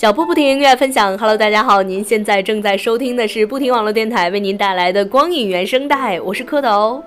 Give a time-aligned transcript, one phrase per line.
[0.00, 1.18] 脚步不停，音乐分享。
[1.18, 7.02] Hello，大家好，您现在正在收听的是不停网络电台为您带来的光影原声带，我是蝌蚪。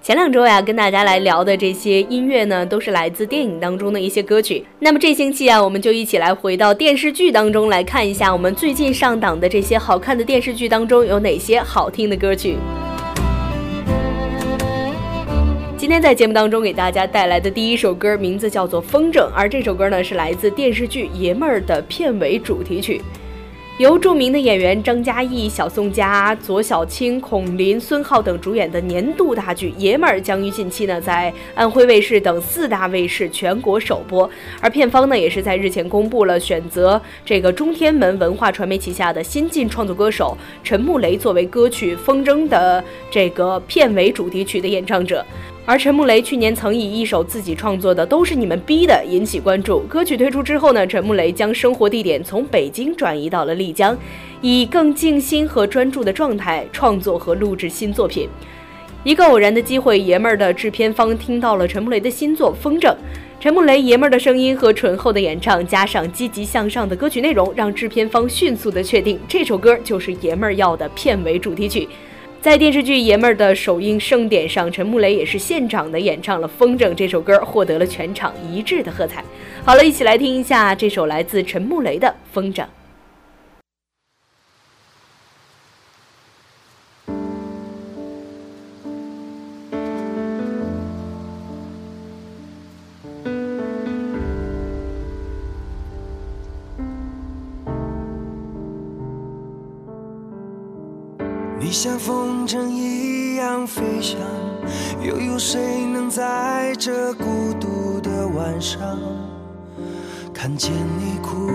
[0.00, 4.64] 前两周呀，跟大家来聊的这些音乐呢，都是来自电影当中的一些歌曲。
[4.78, 12.56] 那么这星期啊，我们就一起来回到电视剧当中来看一下，我们最近上档的这些好看的电视剧当中有哪些好听的歌曲。
[15.86, 23.00] 今天在节目当中给大家带来的第一首歌，名字叫做《风筝》，而这首歌呢是来自电视剧《爷们儿》的片尾主题曲。
[23.78, 34.28] 由著名的演员张嘉译、小宋佳、左小青、孔林、孙浩等主演的年度大剧《爷们儿》将于近期呢在安徽卫视等四大卫视全国首播，
[34.60, 45.24] 而片方呢也是在日前公布了选择这个中天门文化传媒旗下的新晋创作歌手陈木雷作为歌曲《风筝》的这个片尾主题曲的演唱者。
[45.68, 49.80] 而陈木雷去年曾以一首自己创作的《都是你们逼的》引起关注。
[49.88, 53.98] 歌曲推出之后呢，陈木雷将生活地点从北京转移到了丽江，
[54.40, 58.28] 以更静心和专注的状态创作和录制新作品。
[59.02, 62.88] 一个偶然的机会，爷们儿的制片方听到了陈木雷的新作《风筝》。
[63.40, 71.88] 陈木雷爷们儿的声音和醇厚的演唱，加上积极向上的歌曲内容，让制片方迅速的确定这首歌就是爷们儿要的片尾主题曲。
[72.40, 79.24] 在电视剧《爷们儿》的首映盛典上，陈木雷也是现场的演唱了《风筝》这首歌，获得了全场一致的喝彩。
[79.64, 82.62] 好了，一起来听一下这首来自陈木雷的《风筝》。
[101.58, 104.20] 你像风筝一样飞翔，
[105.02, 108.96] 又有谁能在这孤独的晚上
[110.32, 111.50] 看见你哭？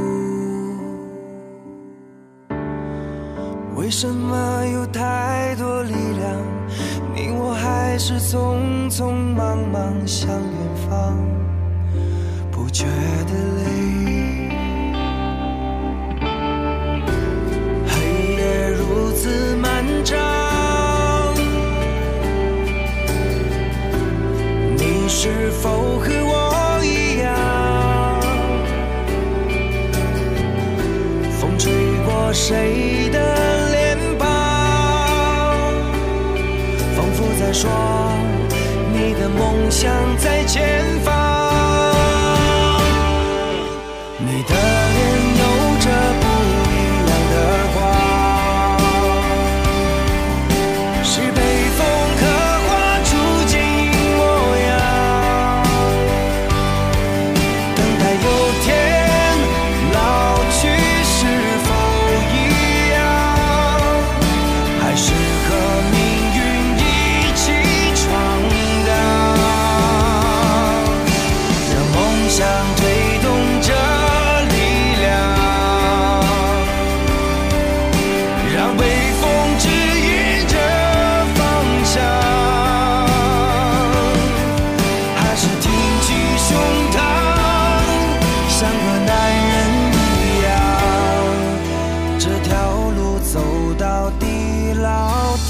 [3.78, 6.38] 为什么有太多力量，
[7.16, 11.18] 你我还是匆匆忙忙向远方，
[12.51, 14.11] 不觉得累？
[32.44, 34.25] 谁的脸庞，
[36.96, 37.69] 仿佛在说
[38.91, 41.21] 你的梦想在前方。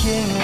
[0.03, 0.40] thinking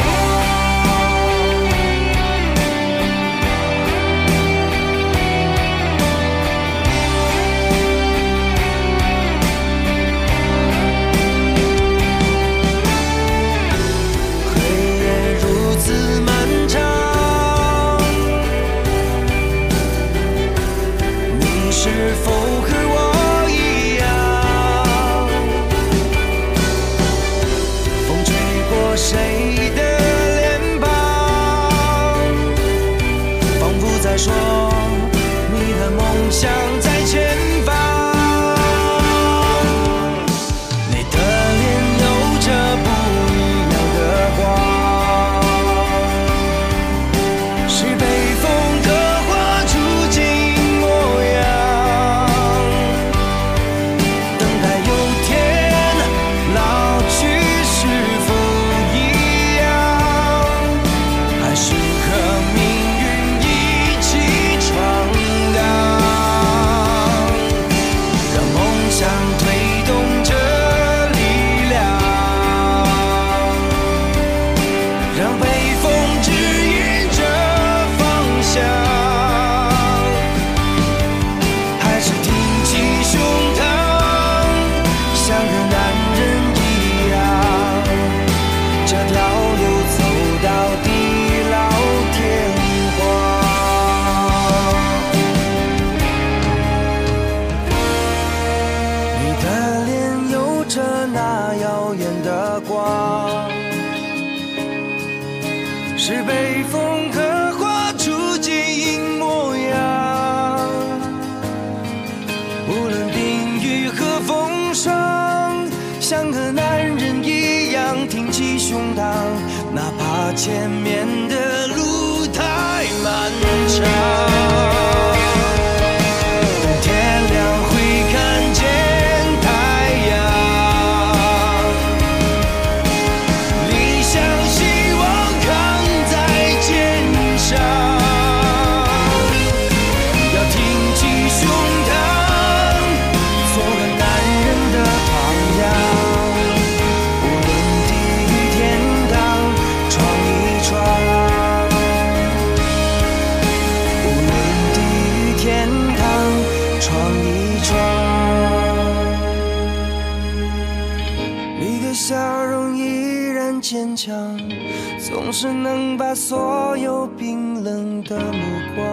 [165.28, 168.44] 总是能把所有冰冷的目
[168.78, 168.86] 光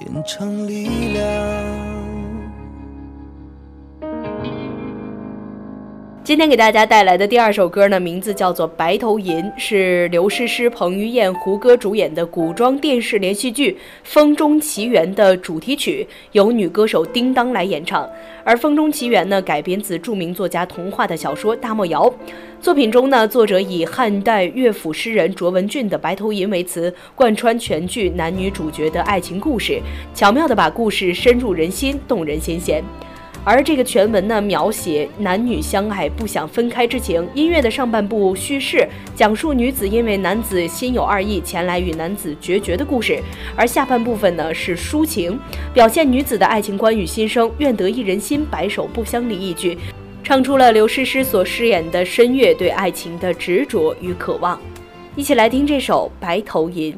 [0.00, 1.93] 变成力量。
[6.24, 13.72] 今天给大家带来的第二首歌呢，名字叫做《白头吟》，是刘诗诗、彭于晏、胡歌主演的古装电视连续剧
[14.04, 18.08] 《风中奇缘》的主题曲，由女歌手叮当来演唱。
[18.42, 22.08] 而《风中奇缘》呢，改编自著名作家童话的小说《大漠谣》。
[22.58, 29.78] 作品中呢，作者以汉代乐府诗人卓文俊的《白头吟》为词，贯穿全剧男女主角的爱情故事，
[30.14, 32.82] 巧妙地把故事深入人心，动人心弦。
[33.44, 37.28] 而这个全文呢，描写男女相爱不想分开之情。
[37.34, 43.20] 音乐的上半部叙事讲述女子因为男子心有二意前来与男子决绝的故事，
[43.54, 45.38] 而下半部分呢是抒情，
[45.74, 47.50] 表现女子的爱情观与心声。
[47.58, 49.76] 愿得一人心，白首不相离一句，
[50.22, 54.58] 唱出了刘诗诗所饰演的申月对爱情的执着与渴望。
[55.14, 56.92] 一起来听这首《白头吟》。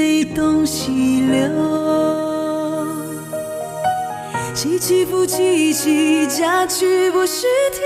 [0.00, 1.50] 水东西流
[4.54, 7.82] 起伏萋萋，嫁娶不须啼。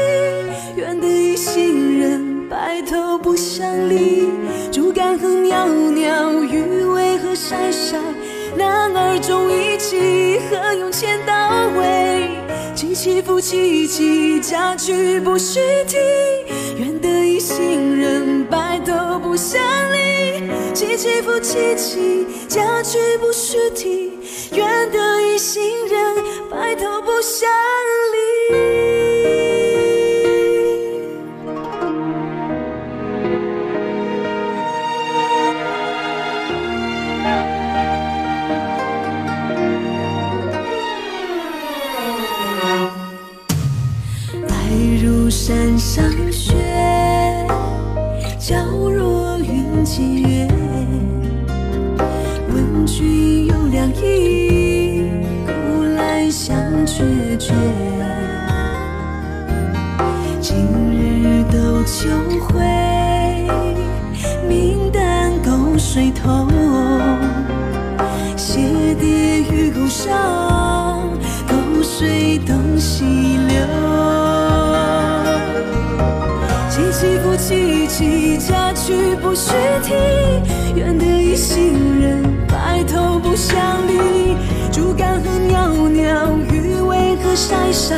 [0.77, 4.29] 愿得一心人，白头不相离。
[4.71, 7.99] 竹竿何袅袅，鱼尾何晒晒。
[8.57, 12.31] 男儿重义气，何用千刀为？
[12.77, 15.97] 起起伏萋萋，嫁娶不须啼。
[16.79, 20.04] 愿得一心人，白头不相离。
[20.97, 24.13] 起起伏萋萋，嫁娶不须提。
[24.53, 26.15] 愿得一心人，
[26.49, 27.51] 白头不相
[28.13, 28.34] 离。
[77.95, 79.53] 萋萋，嫁娶不须
[79.85, 79.95] 啼，
[80.75, 84.37] 愿得一心人，白头不相离。
[84.73, 86.37] 竹竿和袅袅。
[86.51, 87.97] 鱼尾和晒晒，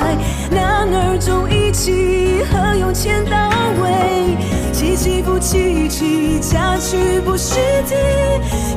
[0.50, 3.48] 男儿重义气，何用千刀
[3.82, 4.36] 为？
[4.70, 7.54] 起起伏萋萋，嫁娶不须
[7.86, 7.94] 啼。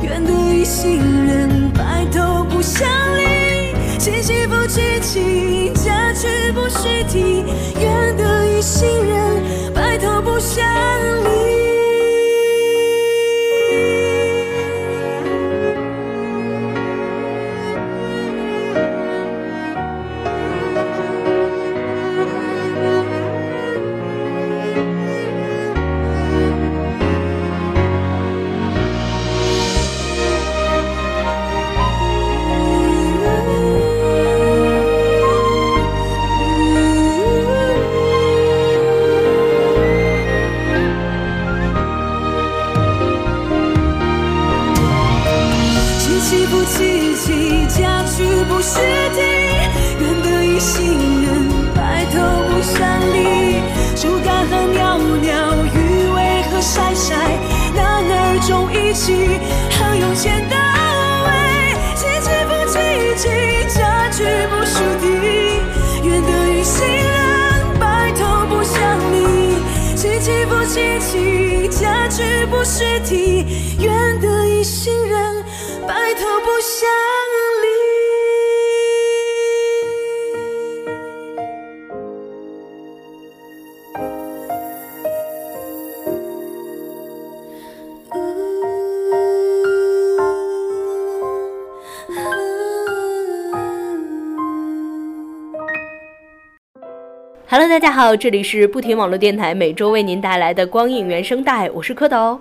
[0.00, 3.74] 愿得一心人，白头不相离。
[3.98, 7.44] 起起伏萋萋，嫁娶不须啼。
[7.78, 9.42] 愿得一心人，
[9.74, 10.64] 白头不相
[71.80, 73.46] 妻，嫁娶不是题，
[73.78, 75.42] 愿得一心人，
[75.86, 76.86] 白头不相
[97.52, 102.38] Hello，大家好，这里是不停网络电台，每周为您带来的光影原声带，我是蝌蚪。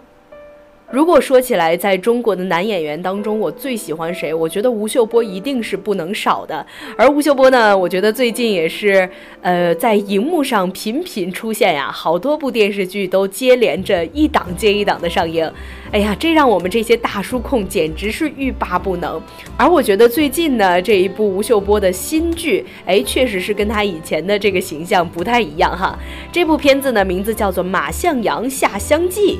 [0.92, 4.34] 如果说起来，在中国的男演员当中，我最喜欢谁？
[4.34, 6.66] 我觉得吴秀波一定是不能少的。
[6.98, 9.08] 而吴秀波呢，我觉得最近也是，
[9.42, 15.52] 呃，在荧幕上频频出现呀，好多部电视剧都接连着一档接一档的上映。
[15.92, 19.22] 哎呀，这让我们这些大叔控简直是欲罢不能。
[19.58, 25.96] 而我觉得最近呢，这一部吴秀波的新剧，哎，确实是跟他以前的这个形象不太一样哈。
[26.32, 29.36] 这部片子呢，名字叫做《马向阳下乡记》。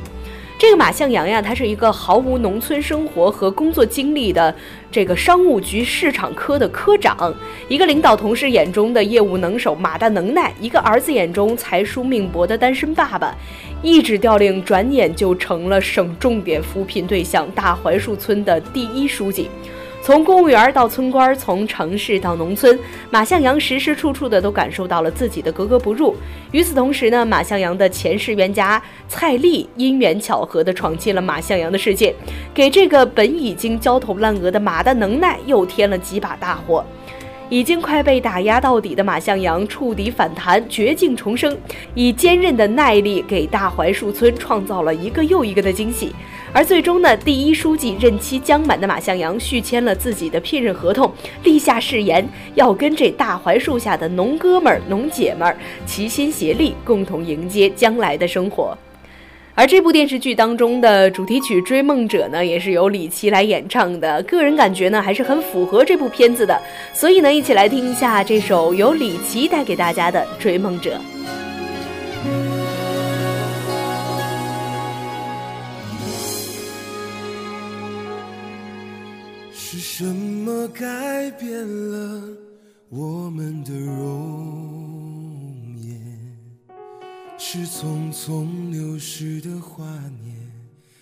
[0.60, 4.54] 这个马向阳呀，他是一个毫无农村生活和工作经历的
[4.90, 7.34] 这个商务局市场科的科长，
[7.66, 13.34] 一个领导同事眼中的业务能手马大能耐，一个儿子眼中才疏命薄的单身爸爸，
[13.80, 19.48] 一纸调令，转眼就成了省重点扶贫对象大槐树村的第一书记。
[20.10, 22.76] 从公务员到村官，从城市到农村，
[23.12, 26.16] 马向阳时时处处的都感受到了自己的格格不入。
[26.50, 32.12] 与此同时呢，马向阳的前世冤家蔡丽因缘巧合的闯进了马向阳的世界，
[32.52, 36.84] 给这个本已经焦头烂额的马的能耐又添了几把大火。
[37.50, 41.54] 已经快被打压到底的马向阳触底反弹，绝境重生，
[41.94, 46.14] 以坚韧的耐力给大槐树村创造了一个又一个的惊喜。
[46.52, 58.78] 而最终呢，第一书记任期将满的马向阳续签了自己的聘任合同，立下誓言，要跟这大槐树下的农哥们儿、农姐们儿齐心协力，共同迎接将来的生活。
[59.60, 64.22] 而这部电视剧当中的主题曲《追梦者》呢，也是由李琦来演唱的。
[64.22, 66.58] 个人感觉呢，还是很符合这部片子的。
[66.94, 70.98] 所以呢，一起来听一下这首由李琦带给大家的《追梦者》。
[79.52, 81.52] 是什么改变
[81.90, 82.22] 了
[82.88, 84.89] 我们的容？
[87.42, 89.82] 是匆匆流逝的华
[90.22, 90.36] 年，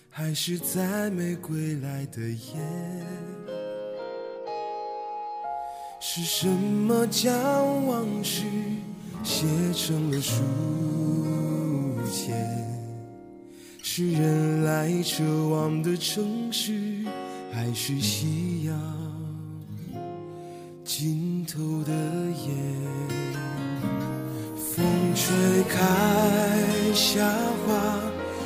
[0.09, 2.57] 还是再没归来的雁？
[5.99, 8.45] 是什么将往事
[9.21, 10.41] 写成了书
[12.09, 12.33] 签？
[13.83, 17.03] 是人来车往的城市，
[17.51, 18.73] 还是夕阳
[20.85, 23.28] 尽头的夜？
[24.79, 25.75] 风吹开
[26.93, 27.19] 夏
[27.67, 27.99] 花，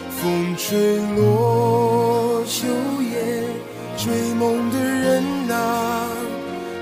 [0.09, 2.65] 风吹落秋
[3.03, 3.45] 叶，
[3.95, 6.07] 追梦的人啊，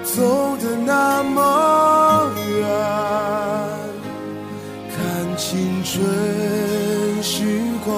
[0.05, 2.65] 走得那么远，
[4.95, 7.43] 看青春时
[7.83, 7.93] 光。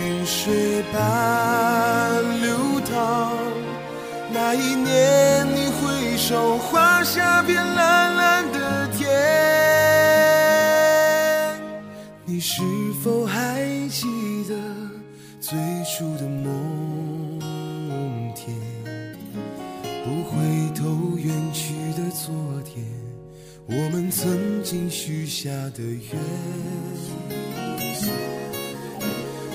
[0.00, 2.56] 云水般流
[2.90, 3.32] 淌，
[4.32, 6.56] 那一年你回首，
[12.46, 12.60] 是
[13.02, 14.06] 否还记
[14.46, 14.54] 得
[15.40, 17.40] 最初的梦
[18.36, 18.54] 田？
[20.04, 20.36] 不回
[20.74, 22.84] 头远去的昨天，
[23.66, 26.04] 我们曾经许下的愿。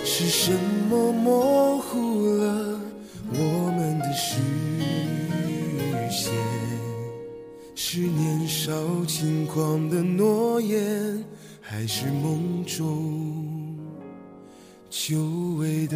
[0.03, 0.51] 是什
[0.89, 2.81] 么模糊了
[3.31, 4.41] 我们的视
[6.09, 6.33] 线？
[7.75, 8.73] 是年少
[9.05, 11.23] 轻狂的诺言，
[11.71, 13.77] 还是梦中
[14.89, 15.19] 久
[15.59, 15.95] 违的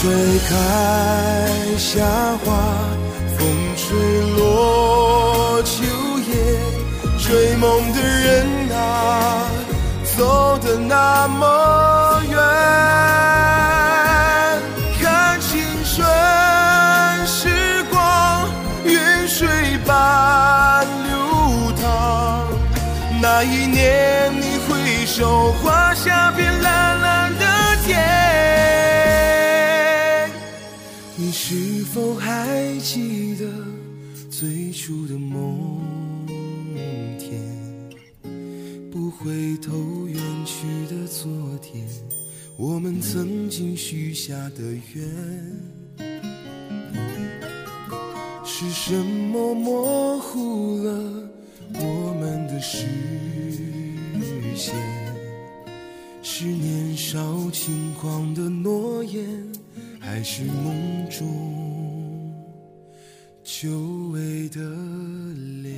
[0.00, 0.08] 风吹
[0.48, 0.56] 开
[1.76, 2.02] 夏
[2.42, 2.48] 花，
[3.36, 3.82] 风吹
[4.34, 5.84] 落秋
[6.26, 6.32] 叶，
[7.18, 8.80] 追梦的人啊，
[10.16, 12.34] 走的那么远。
[15.02, 16.02] 看青春
[17.26, 18.48] 时光，
[18.84, 19.46] 云水
[19.86, 22.48] 般流淌。
[23.20, 25.52] 那一年，你回首，
[31.52, 33.44] 是否还记得
[34.30, 35.80] 最初的梦
[37.18, 37.42] 天？
[38.88, 40.16] 不回头远
[40.46, 41.28] 去的昨
[41.60, 41.84] 天，
[42.56, 44.62] 我们曾经许下的
[44.94, 45.04] 愿。
[48.44, 51.30] 是什么模糊了
[51.74, 52.86] 我们的视
[54.54, 54.72] 线？
[56.22, 59.26] 是年少轻狂的诺言，
[60.02, 61.28] 还是梦中
[63.44, 63.68] 久
[64.12, 64.58] 违的
[65.62, 65.74] 脸？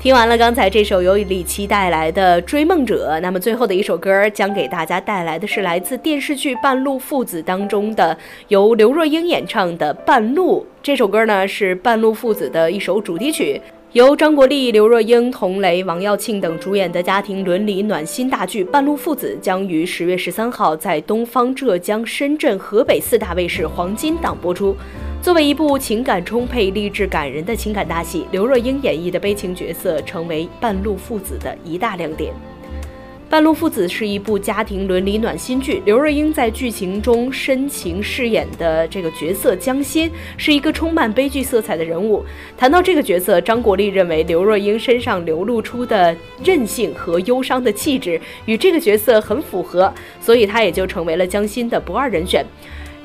[0.00, 8.16] 听完了刚才这首由李琦带来的《追梦者》，那么最后的一首歌将给大家带来的是来自电视剧《半路父子》当中的
[8.48, 10.60] 由刘若英演唱的《半路》。
[10.82, 13.60] 这首歌呢是《半路父子》的一首主题曲，
[13.94, 24.76] 由张国立、刘若英、佟雷、王耀庆等主演的家庭伦理暖心大剧《半路父子》将于十月十三号在东方、浙江、深圳、河北四大卫视黄金档播出。
[25.22, 32.34] 作为一部情感充沛、励志感人的情感大戏，刘若英演绎的悲情角色成为半路父子的一大亮点。
[33.30, 42.24] 半路父子是一部家庭伦理暖心剧，刘若英在剧情中深情饰演的这个角色江欣是一个充满悲剧色彩的人物。
[42.56, 52.42] 谈到这个角色，张国立认为刘若英身上流露出的韧性和忧伤的气质与这个角色很符合，所以她也就成为了江欣的不二人选。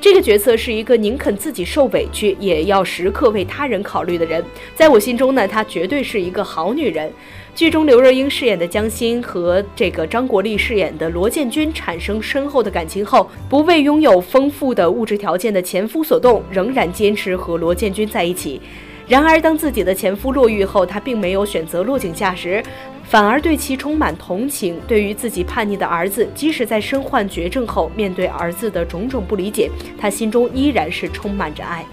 [0.00, 4.44] 这个角色是一个宁肯自己受委屈，也要时刻为他人考虑的人。
[4.74, 7.10] 在我心中呢，她绝对是一个好女人。
[7.54, 18.60] 剧中刘若英饰演的江欣和这个张国立饰演的罗建军产生深厚的感情后，不为拥有丰富的物质条件的前夫所动，仍然坚持和罗建军在一起。
[19.06, 22.60] 然而，当自己的前夫落狱后，她并没有选择落井下石，
[23.04, 24.80] 反而对其充满同情。
[24.88, 31.86] 对于自己叛逆的儿子，即使在身患绝症后，面对儿子的种种不理解，她心中依然是充满着爱。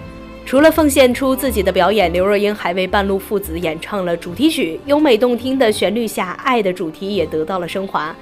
[0.46, 4.80] 除了奉献出自己的表演，刘若英还为半路父子演唱了主题曲。
[4.86, 8.14] 优美动听的旋律下，爱的主题也得到了升华。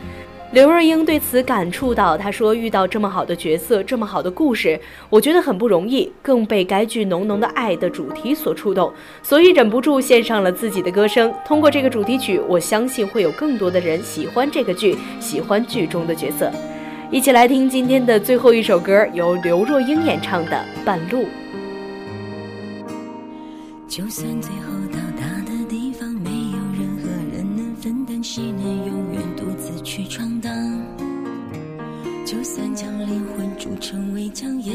[0.51, 4.79] 刘若英对此感触到，她说：“遇到这么好的角色，这么好的故事，
[5.10, 8.91] 我觉得很不容易，更被该剧浓浓的爱的主题所触动，
[9.23, 11.34] 所以忍不住献上了自己的歌声。
[11.45, 16.51] 通过这个主题曲，我相信会有更多的人喜欢这个剧，喜欢剧中的角色。
[17.12, 21.23] 一起来听今天的最后一首歌，由刘若英演唱的《半路》。
[23.89, 30.54] 就算最后到达的地方没有任何人能分担，谁能永远独自去闯荡？
[32.23, 34.73] 就算将灵魂铸成围墙，也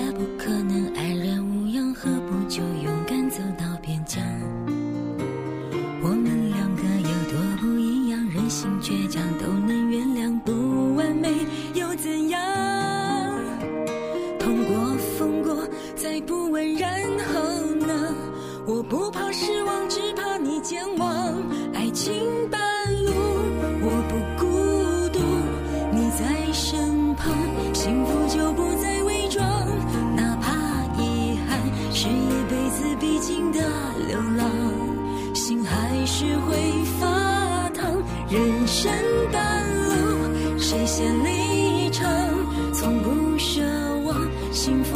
[44.65, 44.94] 幸福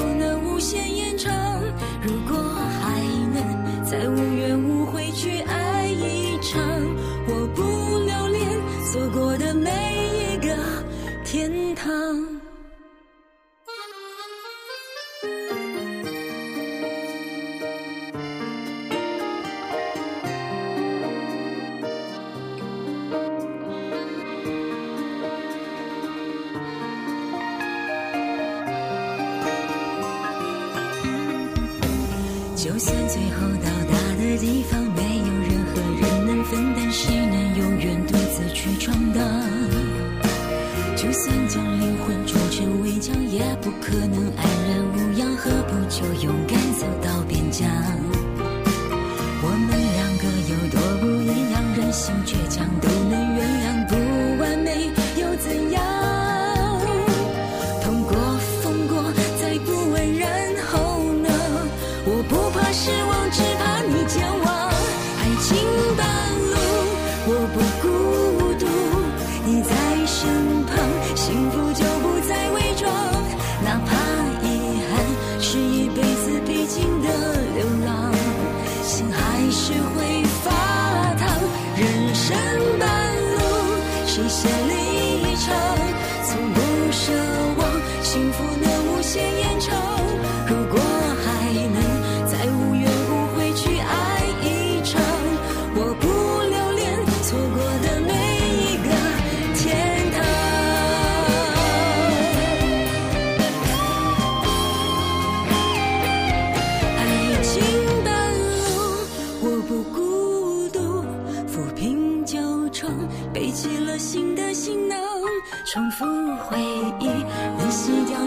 [40.99, 45.37] 就算将灵魂铸成围墙，也不可能安然无恙。
[45.37, 47.71] 何不就勇敢走到边疆？
[49.41, 53.38] 我们两个有多不一样，任性倔强都能
[84.19, 85.53] 一些离愁，
[86.25, 87.48] 从不奢望。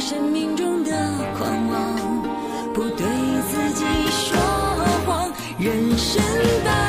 [0.02, 0.92] 生命中的
[1.38, 2.24] 狂妄
[2.74, 3.06] 不对
[3.52, 4.36] 自己说
[5.06, 6.20] 谎人生
[6.66, 6.81] 吧。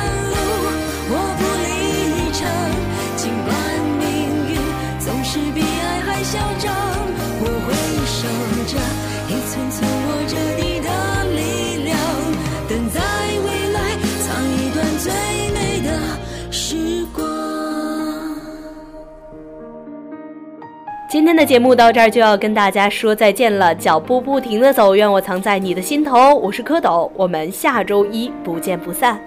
[21.13, 26.33] 今天的节目到这儿就要跟大家说再见了脚步不停的走愿我藏在你的心头。
[26.33, 29.21] 我是蝌蚪我们下周一不见不散。